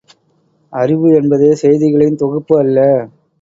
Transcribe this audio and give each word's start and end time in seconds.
அறிவு 0.73 1.09
என்பது 1.15 1.55
செய்திகளின் 1.55 2.15
தொகுப்பு 2.15 2.57
அல்ல! 2.59 2.79